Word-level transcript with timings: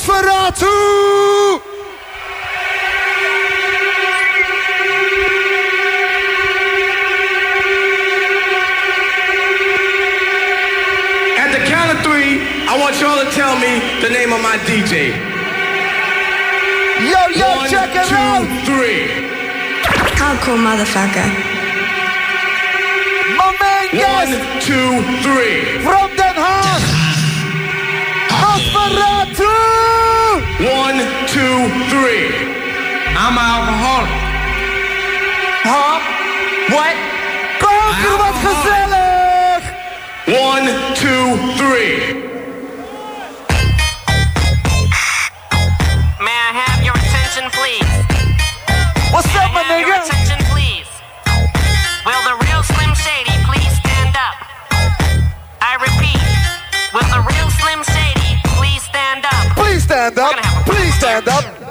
Nosferatu! 0.00 1.60
At 11.40 11.48
the 11.56 11.62
count 11.68 11.90
of 11.96 11.98
three, 12.04 12.40
I 12.68 12.76
want 12.78 13.00
y'all 13.00 13.18
to 13.24 13.28
tell 13.32 13.56
me 13.58 13.80
the 14.04 14.10
name 14.10 14.32
of 14.32 14.40
my 14.42 14.56
DJ. 14.68 15.16
Yo, 17.00 17.20
yo, 17.32 17.48
One, 17.56 17.70
check 17.70 17.90
it 17.96 18.06
two, 18.08 18.14
out! 18.16 18.44
three. 18.68 19.00
Hardcore 20.20 20.60
motherfucker. 20.60 21.28
My 23.40 23.48
main 23.62 23.88
One, 23.96 24.28
guest 24.28 24.66
two, 24.66 25.00
three. 25.24 25.80
from 25.82 26.09
three. 32.10 32.26
I'm 33.14 33.38
an 33.38 33.46
alcoholic. 33.54 34.10
Huh? 35.62 35.96
What? 36.74 36.96
Kanker, 37.62 38.16
wat 38.22 38.36
gezellig! 38.42 39.62
One, 40.26 40.66
two, 40.98 41.26
three. 41.58 41.94
May 46.26 46.36
I 46.48 46.52
have 46.62 46.82
your 46.82 46.94
attention, 46.98 47.46
please? 47.54 47.90
What's 49.14 49.30
May 49.34 49.40
up, 49.42 49.50
I 49.50 49.54
my 49.54 49.62
have 49.62 49.80
your 49.80 49.94
nigga? 49.94 50.06
attention, 50.06 50.38
please? 50.50 50.90
Will 52.06 52.22
the 52.26 52.36
real 52.46 52.62
Slim 52.74 52.92
Shady 52.98 53.36
please 53.46 53.72
stand 53.82 54.14
up? 54.18 54.36
I 55.62 55.78
repeat, 55.78 56.22
will 56.94 57.06
the 57.14 57.22
real 57.22 57.48
Slim 57.60 57.80
Shady 57.86 58.30
please 58.58 58.82
stand 58.82 59.24
up? 59.26 59.54
Please 59.54 59.82
stand 59.84 60.18
up! 60.18 60.34
Please 60.66 60.94
stand 60.94 61.28
up! 61.28 61.69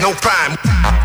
Não 0.00 0.14
prime. 0.14 0.99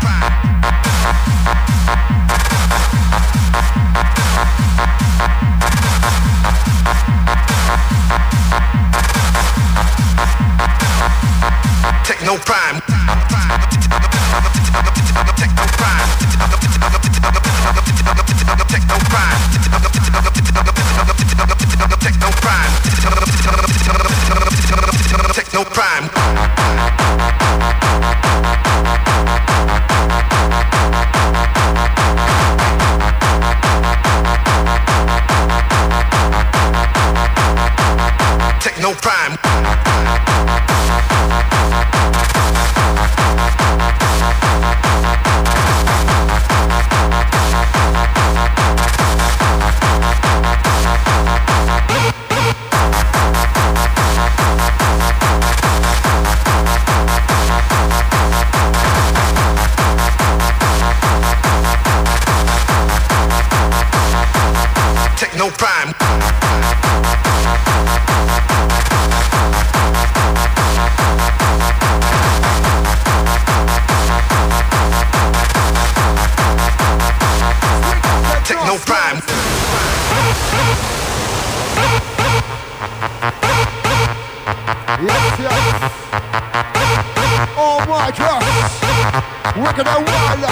We're 89.56 89.72
gonna 89.72 90.02
wild, 90.02 90.42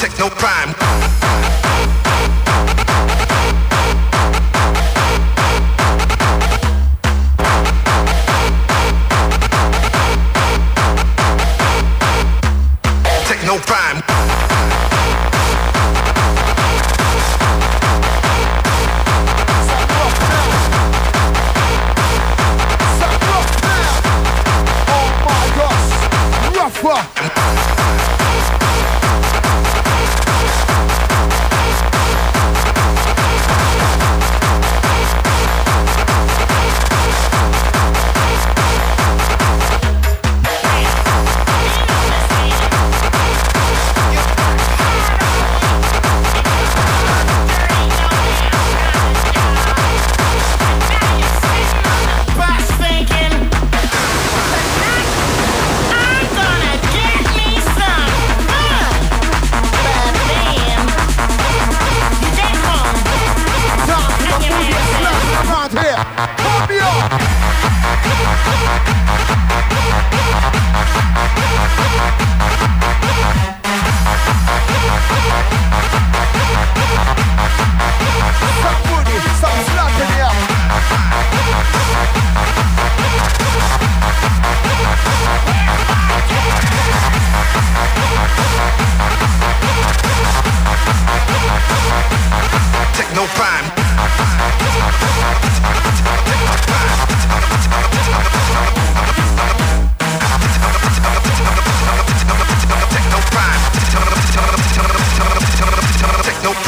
Techno 0.00 0.30
prime. 0.30 0.77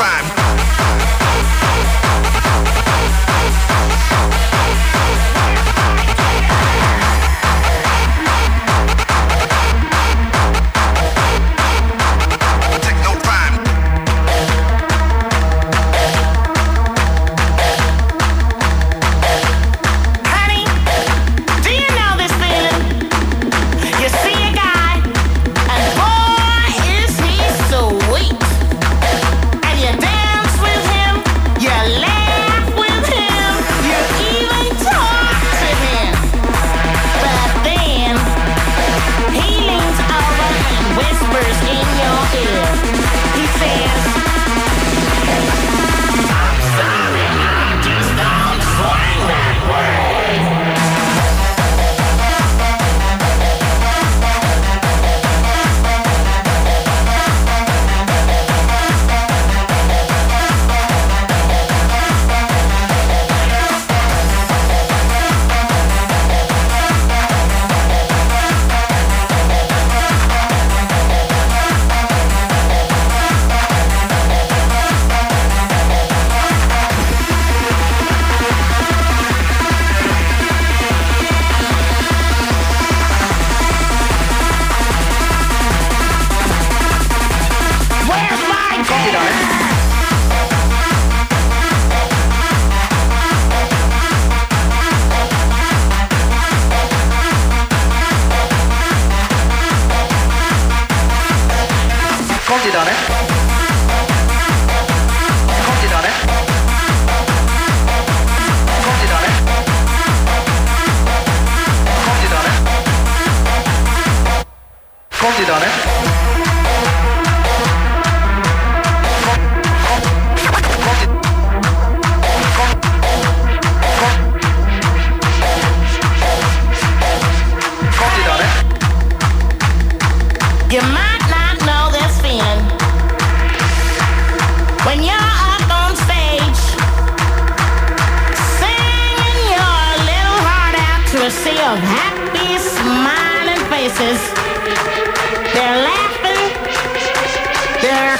crime. 0.00 0.39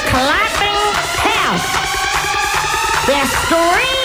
clapping 0.07 0.95
house. 1.19 3.07
They're 3.07 3.26
screaming. 3.26 4.00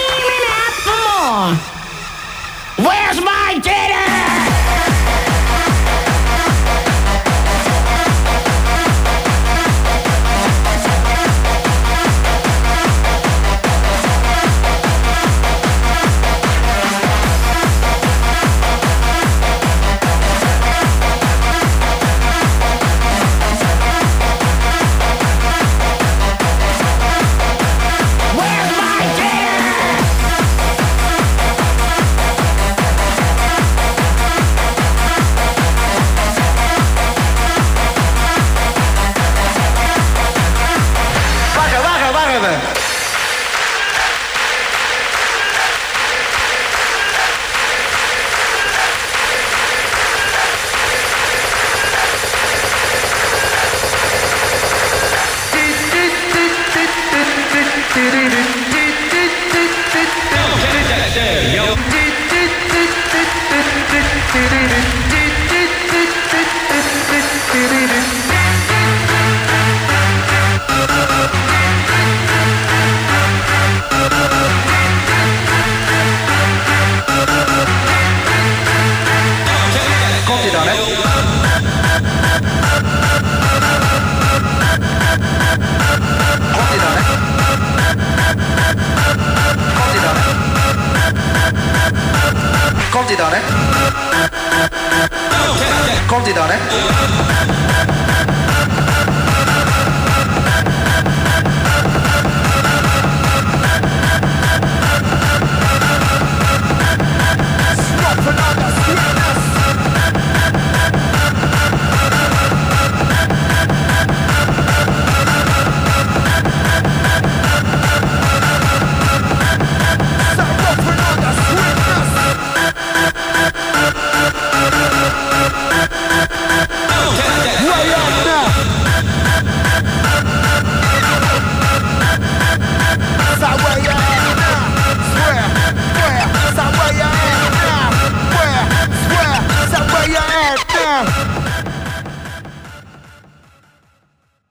pomidore 96.36 97.14